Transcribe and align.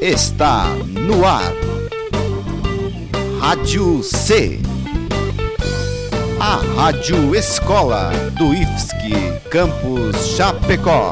está 0.00 0.64
no 0.86 1.26
ar. 1.26 1.52
Rádio 3.38 4.02
C. 4.02 4.58
A 6.40 6.56
Rádio 6.74 7.34
Escola 7.34 8.10
do 8.38 8.54
IFSC 8.54 9.50
Campus 9.50 10.16
Chapecó. 10.36 11.10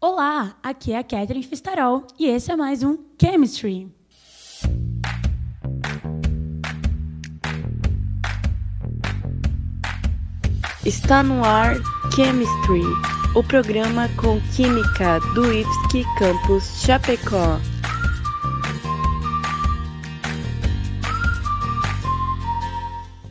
Olá, 0.00 0.56
aqui 0.62 0.92
é 0.92 0.98
a 0.98 1.04
Catherine 1.04 1.44
Fistarol 1.44 2.06
e 2.18 2.28
esse 2.28 2.50
é 2.50 2.56
mais 2.56 2.82
um 2.82 2.96
Chemistry. 3.20 3.94
Está 10.82 11.22
no 11.22 11.44
ar 11.44 11.76
Chemistry, 12.14 12.82
o 13.36 13.44
programa 13.44 14.08
com 14.18 14.40
química 14.56 15.20
do 15.34 15.52
IFSC 15.52 16.04
Campus 16.18 16.80
Chapecó. 16.80 17.60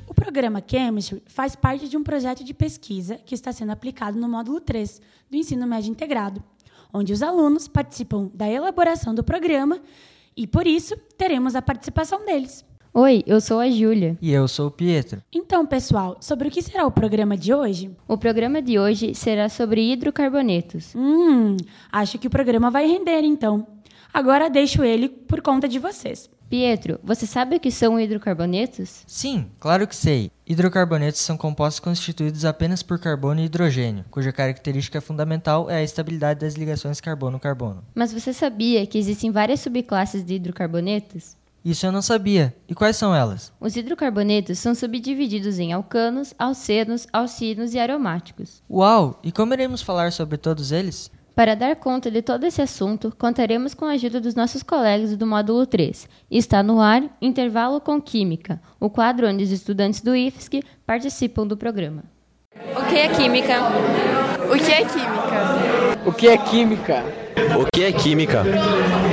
O 0.07 0.13
programa 0.13 0.63
Chemistry 0.63 1.23
faz 1.25 1.55
parte 1.55 1.89
de 1.89 1.97
um 1.97 2.03
projeto 2.03 2.43
de 2.43 2.53
pesquisa 2.53 3.15
que 3.15 3.33
está 3.33 3.51
sendo 3.51 3.71
aplicado 3.71 4.19
no 4.19 4.29
módulo 4.29 4.61
3 4.61 5.01
do 5.27 5.37
ensino 5.37 5.65
médio 5.65 5.89
integrado, 5.89 6.43
onde 6.93 7.11
os 7.11 7.23
alunos 7.23 7.67
participam 7.67 8.29
da 8.31 8.47
elaboração 8.47 9.15
do 9.15 9.23
programa 9.23 9.81
e, 10.37 10.45
por 10.45 10.67
isso, 10.67 10.95
teremos 11.17 11.55
a 11.55 11.63
participação 11.63 12.23
deles. 12.23 12.63
Oi, 12.97 13.25
eu 13.27 13.41
sou 13.41 13.59
a 13.59 13.69
Júlia. 13.69 14.17
E 14.21 14.31
eu 14.31 14.47
sou 14.47 14.67
o 14.67 14.71
Pietro. 14.71 15.21
Então, 15.29 15.65
pessoal, 15.65 16.15
sobre 16.21 16.47
o 16.47 16.51
que 16.51 16.61
será 16.61 16.87
o 16.87 16.91
programa 16.91 17.35
de 17.35 17.53
hoje? 17.53 17.91
O 18.07 18.17
programa 18.17 18.61
de 18.61 18.79
hoje 18.79 19.13
será 19.13 19.49
sobre 19.49 19.91
hidrocarbonetos. 19.91 20.95
Hum, 20.95 21.57
acho 21.91 22.17
que 22.17 22.27
o 22.27 22.29
programa 22.29 22.71
vai 22.71 22.87
render 22.87 23.19
então. 23.25 23.67
Agora 24.13 24.49
deixo 24.49 24.81
ele 24.81 25.09
por 25.09 25.41
conta 25.41 25.67
de 25.67 25.77
vocês. 25.77 26.29
Pietro, 26.49 26.97
você 27.03 27.27
sabe 27.27 27.57
o 27.57 27.59
que 27.59 27.69
são 27.69 27.99
hidrocarbonetos? 27.99 29.03
Sim, 29.05 29.47
claro 29.59 29.85
que 29.85 29.95
sei. 29.95 30.31
Hidrocarbonetos 30.47 31.19
são 31.19 31.35
compostos 31.35 31.81
constituídos 31.81 32.45
apenas 32.45 32.81
por 32.81 32.97
carbono 32.97 33.41
e 33.41 33.43
hidrogênio, 33.43 34.05
cuja 34.09 34.31
característica 34.31 35.01
fundamental 35.01 35.69
é 35.69 35.75
a 35.75 35.83
estabilidade 35.83 36.39
das 36.39 36.53
ligações 36.53 37.01
carbono-carbono. 37.01 37.83
Mas 37.93 38.13
você 38.13 38.31
sabia 38.31 38.87
que 38.87 38.97
existem 38.97 39.31
várias 39.31 39.59
subclasses 39.59 40.23
de 40.23 40.35
hidrocarbonetos? 40.35 41.35
Isso 41.65 41.83
eu 41.83 41.91
não 41.91 42.03
sabia. 42.03 42.55
E 42.69 42.75
quais 42.75 42.95
são 42.95 43.15
elas? 43.15 43.51
Os 43.59 43.75
hidrocarbonetos 43.75 44.59
são 44.59 44.75
subdivididos 44.75 45.57
em 45.57 45.73
alcanos, 45.73 46.31
alcenos, 46.37 47.07
alcinos 47.11 47.73
e 47.73 47.79
aromáticos. 47.79 48.61
Uau! 48.69 49.19
E 49.23 49.31
como 49.31 49.51
iremos 49.51 49.81
falar 49.81 50.11
sobre 50.11 50.37
todos 50.37 50.71
eles? 50.71 51.09
Para 51.33 51.55
dar 51.55 51.75
conta 51.77 52.11
de 52.11 52.21
todo 52.21 52.45
esse 52.45 52.61
assunto, 52.61 53.11
contaremos 53.17 53.73
com 53.73 53.85
a 53.85 53.93
ajuda 53.93 54.21
dos 54.21 54.35
nossos 54.35 54.61
colegas 54.61 55.17
do 55.17 55.25
módulo 55.25 55.65
3. 55.65 56.07
Está 56.29 56.61
no 56.61 56.79
ar 56.79 57.01
Intervalo 57.19 57.81
com 57.81 57.99
Química, 57.99 58.61
o 58.79 58.87
quadro 58.87 59.27
onde 59.27 59.43
os 59.43 59.51
estudantes 59.51 60.01
do 60.01 60.15
IFSC 60.15 60.61
participam 60.85 61.47
do 61.47 61.57
programa. 61.57 62.03
O 62.79 62.85
que 62.87 62.95
é 62.95 63.09
química? 63.09 63.55
O 64.53 64.55
que 64.55 64.71
é 64.71 64.85
química? 64.85 66.05
O 66.05 66.13
que 66.13 66.27
é 66.27 66.37
química? 66.37 67.03
O 67.59 67.65
que 67.73 67.83
é 67.83 67.91
química? 67.91 68.43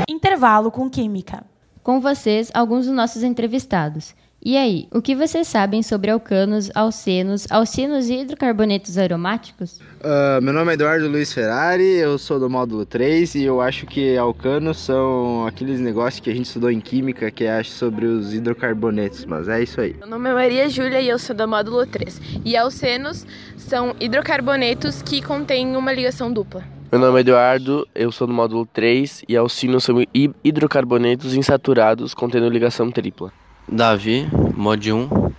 Intervalo 0.06 0.70
com 0.70 0.88
Química. 0.90 1.51
Com 1.82 2.00
vocês, 2.00 2.48
alguns 2.54 2.86
dos 2.86 2.94
nossos 2.94 3.24
entrevistados. 3.24 4.14
E 4.44 4.56
aí, 4.56 4.88
o 4.92 5.02
que 5.02 5.14
vocês 5.14 5.46
sabem 5.46 5.82
sobre 5.82 6.10
alcanos, 6.10 6.70
alcenos, 6.74 7.46
alcinos 7.50 8.08
e 8.08 8.20
hidrocarbonetos 8.20 8.98
aromáticos? 8.98 9.80
Uh, 10.00 10.42
meu 10.42 10.52
nome 10.52 10.72
é 10.72 10.74
Eduardo 10.74 11.08
Luiz 11.08 11.32
Ferrari, 11.32 11.84
eu 11.84 12.18
sou 12.18 12.40
do 12.40 12.50
módulo 12.50 12.84
3 12.84 13.36
e 13.36 13.44
eu 13.44 13.60
acho 13.60 13.86
que 13.86 14.16
alcanos 14.16 14.78
são 14.78 15.46
aqueles 15.46 15.80
negócios 15.80 16.20
que 16.20 16.30
a 16.30 16.34
gente 16.34 16.46
estudou 16.46 16.70
em 16.70 16.80
química 16.80 17.30
que 17.30 17.44
é 17.44 17.62
sobre 17.64 18.06
os 18.06 18.34
hidrocarbonetos, 18.34 19.24
mas 19.24 19.48
é 19.48 19.62
isso 19.62 19.80
aí. 19.80 19.94
Meu 19.98 20.08
nome 20.08 20.30
é 20.30 20.34
Maria 20.34 20.68
Júlia 20.68 21.00
e 21.00 21.08
eu 21.08 21.18
sou 21.18 21.34
do 21.34 21.46
módulo 21.46 21.86
3. 21.86 22.20
E 22.44 22.56
alcenos 22.56 23.24
são 23.56 23.94
hidrocarbonetos 24.00 25.02
que 25.02 25.20
contêm 25.20 25.76
uma 25.76 25.92
ligação 25.92 26.32
dupla. 26.32 26.64
Meu 26.92 27.00
nome 27.00 27.16
é 27.16 27.20
Eduardo, 27.22 27.88
eu 27.94 28.12
sou 28.12 28.26
do 28.26 28.34
módulo 28.34 28.66
3 28.66 29.24
e 29.26 29.34
alcinos 29.34 29.82
são 29.82 29.96
hidrocarbonetos 30.44 31.32
insaturados 31.32 32.12
contendo 32.12 32.50
ligação 32.50 32.90
tripla. 32.90 33.32
Davi, 33.66 34.28
mod 34.54 34.92
1. 34.92 35.32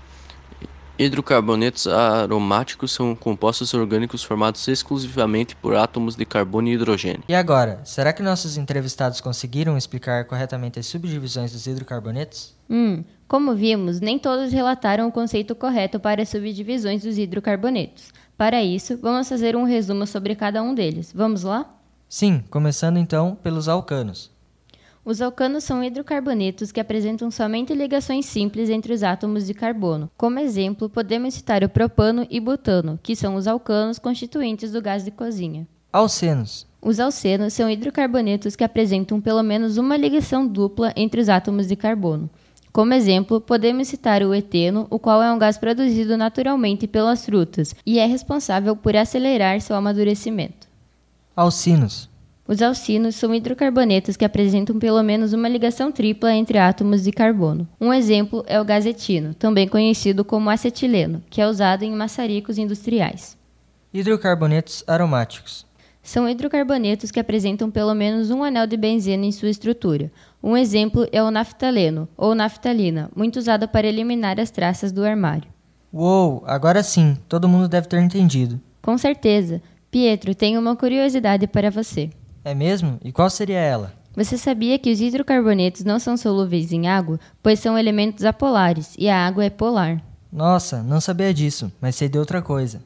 Hidrocarbonetos 0.98 1.86
aromáticos 1.86 2.92
são 2.92 3.14
compostos 3.14 3.72
orgânicos 3.76 4.24
formados 4.24 4.68
exclusivamente 4.68 5.56
por 5.56 5.76
átomos 5.76 6.16
de 6.16 6.26
carbono 6.26 6.70
e 6.70 6.74
hidrogênio. 6.74 7.24
E 7.30 7.36
agora, 7.36 7.82
será 7.84 8.12
que 8.12 8.24
nossos 8.24 8.58
entrevistados 8.58 9.22
conseguiram 9.22 9.78
explicar 9.78 10.26
corretamente 10.26 10.80
as 10.80 10.88
subdivisões 10.88 11.52
dos 11.52 11.68
hidrocarbonetos? 11.68 12.56
Hum, 12.68 13.04
como 13.28 13.54
vimos, 13.54 14.00
nem 14.00 14.18
todos 14.18 14.52
relataram 14.52 15.08
o 15.08 15.12
conceito 15.12 15.54
correto 15.54 16.00
para 16.00 16.24
as 16.24 16.30
subdivisões 16.30 17.04
dos 17.04 17.20
hidrocarbonetos. 17.20 18.12
Para 18.38 18.64
isso, 18.64 18.98
vamos 18.98 19.30
fazer 19.30 19.56
um 19.56 19.64
resumo 19.64 20.08
sobre 20.08 20.36
cada 20.36 20.62
um 20.62 20.74
deles. 20.74 21.12
Vamos 21.14 21.44
lá? 21.44 21.74
Sim, 22.10 22.44
começando 22.50 22.98
então 22.98 23.36
pelos 23.42 23.68
alcanos. 23.68 24.32
Os 25.06 25.22
alcanos 25.22 25.66
são 25.66 25.84
hidrocarbonetos 25.84 26.72
que 26.72 26.80
apresentam 26.80 27.30
somente 27.30 27.74
ligações 27.74 28.26
simples 28.26 28.70
entre 28.70 28.94
os 28.94 29.04
átomos 29.04 29.46
de 29.46 29.54
carbono. 29.54 30.10
Como 30.16 30.40
exemplo, 30.40 30.90
podemos 30.90 31.34
citar 31.34 31.62
o 31.62 31.68
propano 31.68 32.26
e 32.30 32.40
butano, 32.40 32.98
que 33.04 33.16
são 33.16 33.36
os 33.36 33.46
alcanos 33.46 34.00
constituintes 34.00 34.72
do 34.72 34.82
gás 34.82 35.04
de 35.04 35.12
cozinha. 35.12 35.68
Alcenos. 35.92 36.66
Os 36.82 37.00
alcenos 37.00 37.54
são 37.54 37.70
hidrocarbonetos 37.70 38.56
que 38.56 38.64
apresentam 38.64 39.20
pelo 39.20 39.44
menos 39.44 39.78
uma 39.78 39.98
ligação 39.98 40.48
dupla 40.48 40.94
entre 40.96 41.20
os 41.20 41.28
átomos 41.28 41.68
de 41.68 41.76
carbono. 41.76 42.30
Como 42.74 42.92
exemplo, 42.92 43.40
podemos 43.40 43.88
citar 43.88 44.24
o 44.24 44.34
eteno, 44.34 44.88
o 44.90 44.98
qual 44.98 45.22
é 45.22 45.32
um 45.32 45.38
gás 45.38 45.60
produzido 45.60 46.18
naturalmente 46.18 46.88
pelas 46.88 47.24
frutas 47.24 47.76
e 47.86 48.00
é 48.00 48.08
responsável 48.08 48.76
por 48.76 48.96
acelerar 48.96 49.62
seu 49.62 49.76
amadurecimento. 49.76 50.68
Alcinos. 51.36 52.10
Os 52.48 52.64
alcinos 52.64 53.16
são 53.16 53.34
hidrocarbonetos 53.34 54.18
que 54.18 54.26
apresentam 54.26 54.80
pelo 54.80 55.04
menos 55.04 55.34
uma 55.34 55.48
ligação 55.48 55.92
tripla 55.92 56.34
entre 56.34 56.58
átomos 56.58 57.04
de 57.04 57.12
carbono. 57.12 57.68
Um 57.80 57.94
exemplo 57.94 58.44
é 58.48 58.60
o 58.60 58.66
gás 58.66 58.88
etino, 58.88 59.36
também 59.36 59.68
conhecido 59.68 60.26
como 60.26 60.50
acetileno, 60.50 61.22
que 61.30 61.40
é 61.40 61.48
usado 61.48 61.84
em 61.84 61.92
maçaricos 61.92 62.58
industriais. 62.58 63.38
Hidrocarbonetos 63.94 64.84
aromáticos. 64.88 65.64
São 66.04 66.28
hidrocarbonetos 66.28 67.12
que 67.12 67.20
apresentam 67.20 67.72
pelo 67.72 67.94
menos 67.96 68.30
um 68.30 68.44
anel 68.44 68.68
de 68.68 68.76
benzeno 68.76 69.24
em 69.24 69.32
sua 69.32 69.50
estrutura. 69.50 70.12
Um 70.44 70.58
exemplo 70.58 71.08
é 71.14 71.24
o 71.24 71.32
naftaleno, 71.32 72.10
ou 72.18 72.36
naftalina, 72.36 73.10
muito 73.16 73.38
usado 73.38 73.70
para 73.70 73.88
eliminar 73.88 74.38
as 74.38 74.52
traças 74.52 74.92
do 74.92 75.06
armário. 75.06 75.48
Uou, 75.94 76.44
agora 76.46 76.84
sim, 76.84 77.18
todo 77.30 77.48
mundo 77.48 77.70
deve 77.70 77.88
ter 77.88 78.02
entendido. 78.02 78.60
Com 78.82 78.98
certeza. 78.98 79.62
Pietro, 79.90 80.36
tenho 80.36 80.60
uma 80.60 80.76
curiosidade 80.76 81.48
para 81.48 81.72
você. 81.72 82.10
É 82.44 82.54
mesmo? 82.54 83.00
E 83.02 83.12
qual 83.12 83.30
seria 83.30 83.60
ela? 83.60 83.94
Você 84.14 84.38
sabia 84.38 84.78
que 84.78 84.92
os 84.92 85.00
hidrocarbonetos 85.00 85.86
não 85.86 86.00
são 86.00 86.18
solúveis 86.18 86.74
em 86.74 86.88
água, 86.88 87.18
pois 87.42 87.60
são 87.60 87.78
elementos 87.78 88.26
apolares 88.26 88.94
e 88.98 89.08
a 89.08 89.26
água 89.26 89.46
é 89.46 89.50
polar? 89.50 90.04
Nossa, 90.32 90.84
não 90.84 91.00
sabia 91.00 91.34
disso, 91.34 91.72
mas 91.80 91.96
sei 91.96 92.10
de 92.10 92.18
outra 92.18 92.42
coisa. 92.42 92.82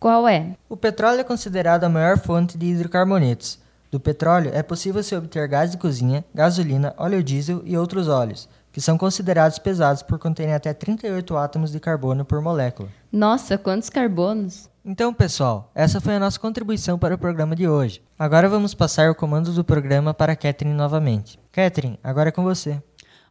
Qual 0.00 0.26
é? 0.26 0.56
O 0.66 0.78
petróleo 0.78 1.20
é 1.20 1.24
considerado 1.24 1.84
a 1.84 1.88
maior 1.90 2.16
fonte 2.16 2.56
de 2.56 2.64
hidrocarbonetos. 2.64 3.58
Do 3.90 4.00
petróleo 4.00 4.50
é 4.54 4.62
possível 4.62 5.02
se 5.02 5.14
obter 5.14 5.46
gás 5.46 5.72
de 5.72 5.76
cozinha, 5.76 6.24
gasolina, 6.34 6.94
óleo 6.96 7.22
diesel 7.22 7.60
e 7.66 7.76
outros 7.76 8.08
óleos, 8.08 8.48
que 8.72 8.80
são 8.80 8.96
considerados 8.96 9.58
pesados 9.58 10.02
por 10.02 10.18
conterem 10.18 10.54
até 10.54 10.72
38 10.72 11.36
átomos 11.36 11.70
de 11.70 11.78
carbono 11.78 12.24
por 12.24 12.40
molécula. 12.40 12.88
Nossa, 13.12 13.58
quantos 13.58 13.90
carbonos! 13.90 14.70
Então, 14.82 15.12
pessoal, 15.12 15.70
essa 15.74 16.00
foi 16.00 16.14
a 16.14 16.20
nossa 16.20 16.40
contribuição 16.40 16.98
para 16.98 17.14
o 17.14 17.18
programa 17.18 17.54
de 17.54 17.68
hoje. 17.68 18.02
Agora 18.18 18.48
vamos 18.48 18.72
passar 18.72 19.10
o 19.10 19.14
comando 19.14 19.52
do 19.52 19.62
programa 19.62 20.14
para 20.14 20.32
a 20.32 20.36
Catherine 20.36 20.74
novamente. 20.74 21.38
Catherine, 21.52 22.00
agora 22.02 22.30
é 22.30 22.32
com 22.32 22.42
você. 22.42 22.82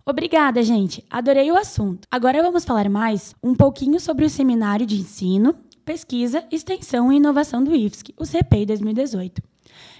Obrigada, 0.06 0.64
gente. 0.64 1.06
Adorei 1.10 1.52
o 1.52 1.58
assunto. 1.58 2.08
Agora 2.10 2.42
vamos 2.42 2.64
falar 2.64 2.90
mais 2.90 3.36
um 3.44 3.54
pouquinho 3.54 4.00
sobre 4.00 4.26
o 4.26 4.30
Seminário 4.30 4.86
de 4.86 4.96
Ensino, 4.96 5.56
Pesquisa, 5.90 6.44
Extensão 6.52 7.12
e 7.12 7.16
Inovação 7.16 7.64
do 7.64 7.76
IFSC, 7.76 8.14
o 8.16 8.24
CPI 8.24 8.68
2018. 8.68 9.42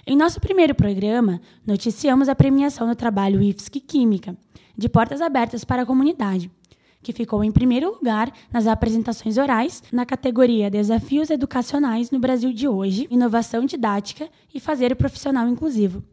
Em 0.06 0.16
nosso 0.16 0.40
primeiro 0.40 0.72
programa, 0.72 1.40
noticiamos 1.66 2.28
a 2.28 2.34
premiação 2.36 2.86
do 2.86 2.94
trabalho 2.94 3.42
IFSC 3.42 3.80
Química, 3.80 4.36
de 4.78 4.88
portas 4.88 5.20
abertas 5.20 5.64
para 5.64 5.82
a 5.82 5.84
comunidade, 5.84 6.48
que 7.02 7.12
ficou 7.12 7.42
em 7.42 7.50
primeiro 7.50 7.90
lugar 7.90 8.32
nas 8.52 8.68
apresentações 8.68 9.36
orais 9.36 9.82
na 9.90 10.06
categoria 10.06 10.70
Desafios 10.70 11.28
Educacionais 11.28 12.12
no 12.12 12.20
Brasil 12.20 12.52
de 12.52 12.68
hoje, 12.68 13.08
Inovação 13.10 13.64
Didática 13.64 14.28
e 14.54 14.60
Fazer 14.60 14.92
o 14.92 14.96
Profissional 14.96 15.48
Inclusivo. 15.48 16.04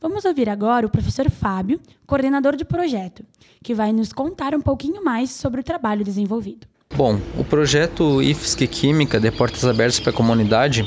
Vamos 0.00 0.24
ouvir 0.24 0.48
agora 0.48 0.84
o 0.84 0.90
professor 0.90 1.30
Fábio, 1.30 1.80
coordenador 2.08 2.56
de 2.56 2.64
projeto, 2.64 3.24
que 3.62 3.72
vai 3.72 3.92
nos 3.92 4.12
contar 4.12 4.52
um 4.52 4.60
pouquinho 4.60 5.04
mais 5.04 5.30
sobre 5.30 5.60
o 5.60 5.64
trabalho 5.64 6.04
desenvolvido. 6.04 6.71
Bom, 6.94 7.18
o 7.38 7.42
projeto 7.42 8.20
IFSC 8.20 8.66
Química 8.66 9.18
de 9.18 9.30
Portas 9.30 9.64
Abertas 9.64 9.98
para 9.98 10.10
a 10.10 10.12
Comunidade 10.12 10.86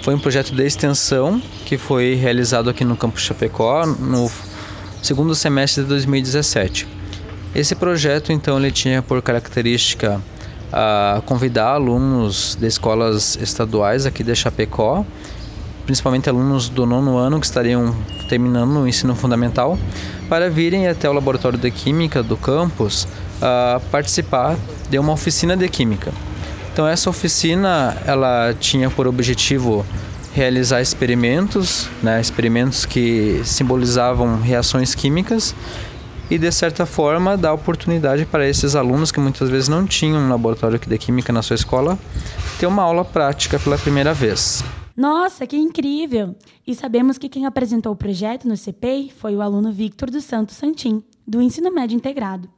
foi 0.00 0.14
um 0.14 0.18
projeto 0.18 0.54
de 0.54 0.64
extensão 0.64 1.42
que 1.66 1.76
foi 1.76 2.14
realizado 2.14 2.70
aqui 2.70 2.86
no 2.86 2.96
campus 2.96 3.20
Chapecó 3.20 3.84
no 3.84 4.30
segundo 5.02 5.34
semestre 5.34 5.82
de 5.82 5.90
2017. 5.90 6.88
Esse 7.54 7.74
projeto, 7.74 8.32
então, 8.32 8.58
ele 8.58 8.70
tinha 8.70 9.02
por 9.02 9.20
característica 9.20 10.22
a 10.72 11.22
convidar 11.26 11.74
alunos 11.74 12.56
de 12.58 12.66
escolas 12.66 13.36
estaduais 13.36 14.06
aqui 14.06 14.24
de 14.24 14.34
Chapecó, 14.34 15.04
principalmente 15.84 16.30
alunos 16.30 16.70
do 16.70 16.86
nono 16.86 17.18
ano 17.18 17.38
que 17.38 17.44
estariam 17.44 17.94
terminando 18.26 18.78
o 18.78 18.88
ensino 18.88 19.14
fundamental, 19.14 19.78
para 20.30 20.48
virem 20.48 20.88
até 20.88 21.10
o 21.10 21.12
laboratório 21.12 21.58
de 21.58 21.70
química 21.70 22.22
do 22.22 22.38
campus 22.38 23.06
a 23.42 23.80
participar 23.90 24.56
de 24.88 24.98
uma 24.98 25.12
oficina 25.12 25.56
de 25.56 25.68
química. 25.68 26.12
Então 26.72 26.86
essa 26.86 27.10
oficina 27.10 27.96
ela 28.06 28.54
tinha 28.58 28.88
por 28.88 29.06
objetivo 29.06 29.84
realizar 30.32 30.80
experimentos, 30.80 31.88
né, 32.02 32.20
experimentos 32.20 32.86
que 32.86 33.42
simbolizavam 33.44 34.40
reações 34.40 34.94
químicas 34.94 35.54
e 36.30 36.38
de 36.38 36.50
certa 36.50 36.86
forma 36.86 37.36
dar 37.36 37.52
oportunidade 37.52 38.24
para 38.24 38.48
esses 38.48 38.74
alunos 38.74 39.12
que 39.12 39.20
muitas 39.20 39.50
vezes 39.50 39.68
não 39.68 39.86
tinham 39.86 40.18
um 40.18 40.30
laboratório 40.30 40.78
de 40.78 40.98
química 40.98 41.32
na 41.32 41.42
sua 41.42 41.56
escola 41.56 41.98
ter 42.58 42.66
uma 42.66 42.82
aula 42.82 43.04
prática 43.04 43.58
pela 43.58 43.76
primeira 43.76 44.14
vez. 44.14 44.64
Nossa, 44.96 45.46
que 45.46 45.56
incrível! 45.56 46.34
E 46.66 46.74
sabemos 46.74 47.18
que 47.18 47.28
quem 47.28 47.44
apresentou 47.44 47.92
o 47.92 47.96
projeto 47.96 48.46
no 48.46 48.56
CPI 48.56 49.12
foi 49.18 49.34
o 49.34 49.42
aluno 49.42 49.72
Victor 49.72 50.10
dos 50.10 50.24
Santos 50.24 50.56
Santim, 50.56 51.02
do 51.26 51.40
Ensino 51.42 51.72
Médio 51.72 51.96
Integrado. 51.96 52.48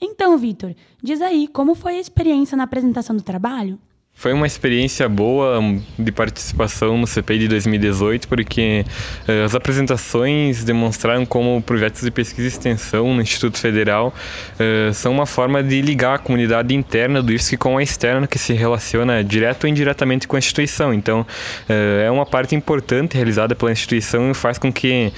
Então, 0.00 0.38
Victor, 0.38 0.74
diz 1.02 1.20
aí 1.20 1.48
como 1.48 1.74
foi 1.74 1.96
a 1.96 2.00
experiência 2.00 2.56
na 2.56 2.64
apresentação 2.64 3.16
do 3.16 3.22
trabalho? 3.22 3.78
Foi 4.18 4.32
uma 4.32 4.48
experiência 4.48 5.08
boa 5.08 5.60
de 5.96 6.10
participação 6.10 6.98
no 6.98 7.06
CPI 7.06 7.38
de 7.38 7.48
2018, 7.50 8.26
porque 8.26 8.84
uh, 9.28 9.44
as 9.44 9.54
apresentações 9.54 10.64
demonstraram 10.64 11.24
como 11.24 11.62
projetos 11.62 12.02
de 12.02 12.10
pesquisa 12.10 12.42
e 12.42 12.48
extensão 12.48 13.14
no 13.14 13.22
Instituto 13.22 13.58
Federal 13.58 14.12
uh, 14.58 14.92
são 14.92 15.12
uma 15.12 15.24
forma 15.24 15.62
de 15.62 15.80
ligar 15.80 16.16
a 16.16 16.18
comunidade 16.18 16.74
interna 16.74 17.22
do 17.22 17.32
IFSC 17.32 17.56
com 17.56 17.78
a 17.78 17.82
externa, 17.82 18.26
que 18.26 18.40
se 18.40 18.52
relaciona 18.54 19.22
direto 19.22 19.62
ou 19.62 19.70
indiretamente 19.70 20.26
com 20.26 20.34
a 20.34 20.40
instituição. 20.40 20.92
Então, 20.92 21.20
uh, 21.20 22.02
é 22.04 22.10
uma 22.10 22.26
parte 22.26 22.56
importante 22.56 23.14
realizada 23.14 23.54
pela 23.54 23.70
instituição 23.70 24.32
e 24.32 24.34
faz 24.34 24.58
com 24.58 24.72
que 24.72 25.12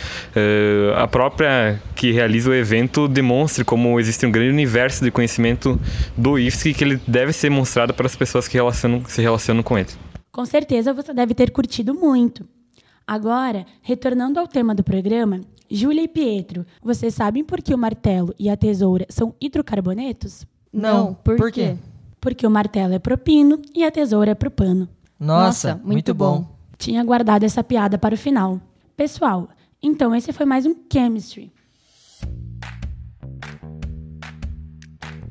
a 0.95 1.09
própria 1.09 1.81
que 1.97 2.13
realiza 2.13 2.51
o 2.51 2.55
evento 2.55 3.09
demonstre 3.09 3.65
como 3.65 3.99
existe 3.99 4.27
um 4.27 4.31
grande 4.31 4.51
universo 4.51 5.03
de 5.03 5.11
conhecimento 5.11 5.81
do 6.17 6.39
IFSC 6.39 6.75
que 6.75 6.85
ele 6.85 7.01
deve 7.07 7.33
ser 7.33 7.51
mostrado 7.51 7.95
para 7.95 8.07
as 8.07 8.15
pessoas 8.15 8.47
que 8.47 8.59
relacionam 8.59 8.90
relacionam, 8.91 9.05
se 9.07 9.23
relacionam 9.23 9.63
com 9.63 9.79
ele. 9.79 9.89
Com 10.33 10.45
certeza 10.45 10.93
você 10.93 11.13
deve 11.13 11.35
ter 11.35 11.51
curtido 11.51 11.95
muito. 11.95 12.47
Agora, 13.07 13.67
retornando 13.83 14.39
ao 14.39 14.47
tema 14.47 14.75
do 14.75 14.85
programa, 14.85 15.41
Júlia 15.71 16.03
e 16.03 16.09
Pietro, 16.09 16.65
vocês 16.83 17.15
sabem 17.15 17.45
por 17.45 17.63
que 17.63 17.75
o 17.75 17.79
martelo 17.79 18.35
e 18.39 18.49
a 18.49 18.57
tesoura 18.57 19.07
são 19.09 19.35
hidrocarbonetos? 19.41 20.47
Não, 20.73 21.15
por, 21.15 21.37
por 21.37 21.51
quê? 21.51 21.77
Porque 22.21 22.47
o 22.47 22.51
martelo 22.51 22.95
é 22.95 22.99
pro 22.99 23.19
pino 23.19 23.61
e 23.75 23.85
a 23.85 23.91
tesoura 23.91 24.33
é 24.33 24.35
pro 24.35 24.51
pano. 24.51 24.89
Nossa, 25.19 25.71
Nossa 25.71 25.75
muito, 25.77 25.93
muito 25.93 26.15
bom. 26.15 26.41
bom. 26.41 26.57
Tinha 26.79 27.03
guardado 27.05 27.45
essa 27.45 27.65
piada 27.65 27.99
para 27.99 28.15
o 28.15 28.19
final. 28.19 28.61
Pessoal, 28.97 29.49
então 29.83 30.15
esse 30.15 30.33
foi 30.33 30.47
mais 30.47 30.65
um 30.67 30.75
Chemistry. 30.93 31.53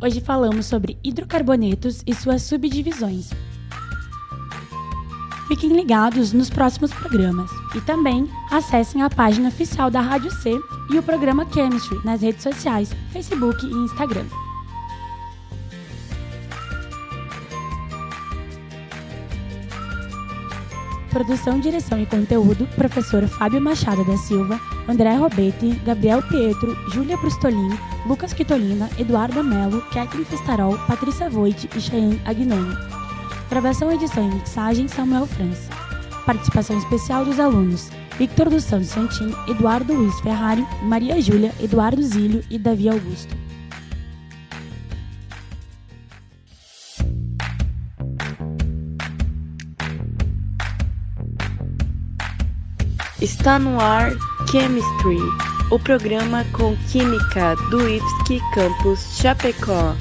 Hoje 0.02 0.22
falamos 0.22 0.66
sobre 0.66 0.98
hidrocarbonetos 1.04 2.04
e 2.06 2.14
suas 2.14 2.44
subdivisões. 2.44 3.32
Fiquem 5.50 5.76
ligados 5.76 6.32
nos 6.32 6.48
próximos 6.48 6.94
programas 6.94 7.50
e 7.76 7.82
também 7.82 8.30
acessem 8.52 9.02
a 9.02 9.10
página 9.10 9.50
oficial 9.50 9.90
da 9.90 10.00
Rádio 10.00 10.30
C 10.30 10.56
e 10.92 11.00
o 11.00 11.02
programa 11.02 11.44
Chemistry 11.52 12.00
nas 12.06 12.22
redes 12.22 12.44
sociais, 12.44 12.92
Facebook 13.12 13.66
e 13.66 13.74
Instagram. 13.74 14.26
Produção, 21.10 21.60
direção 21.60 22.00
e 22.00 22.06
conteúdo, 22.06 22.68
professor 22.76 23.28
Fábio 23.28 23.60
Machado 23.60 24.06
da 24.06 24.18
Silva, 24.18 24.62
André 24.88 25.16
Robetti, 25.16 25.72
Gabriel 25.84 26.22
Pietro, 26.22 26.78
Júlia 26.92 27.18
Brustolin, 27.18 27.76
Lucas 28.06 28.34
Quitolina, 28.34 28.88
Eduardo 29.00 29.44
Melo, 29.44 29.82
Kathleen 29.92 30.26
Festarol, 30.26 30.78
Patrícia 30.86 31.28
Voit 31.28 31.68
e 31.76 31.82
Cheyenne 31.82 32.22
Agnoni. 32.24 32.99
Gravação, 33.50 33.92
edição 33.92 34.30
e 34.30 34.36
mixagem, 34.36 34.88
Samuel 34.88 35.26
França. 35.26 35.70
Participação 36.26 36.78
especial 36.78 37.26
dos 37.26 37.40
alunos 37.40 37.90
Victor 38.20 38.50
dos 38.50 38.66
Santos 38.66 38.90
Santin, 38.90 39.34
Eduardo 39.48 39.94
Luiz 39.94 40.20
Ferrari, 40.20 40.68
Maria 40.84 41.22
Júlia, 41.22 41.54
Eduardo 41.58 42.04
Zílio 42.04 42.44
e 42.50 42.60
Davi 42.60 42.90
Augusto. 42.90 43.34
Está 53.22 53.58
no 53.58 53.80
ar 53.80 54.12
Chemistry, 54.52 55.18
o 55.72 55.80
programa 55.80 56.44
com 56.52 56.76
química 56.92 57.56
do 57.70 57.88
IFSC 57.88 58.42
Campus 58.54 59.18
Chapecó. 59.18 59.96